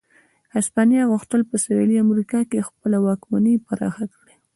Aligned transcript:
هسپانیا 0.55 1.01
غوښتل 1.11 1.41
په 1.49 1.55
سوېلي 1.63 1.95
امریکا 2.05 2.39
کې 2.49 2.65
خپله 2.67 2.97
واکمني 3.05 3.55
پراخه 3.67 4.05
کړي. 4.15 4.35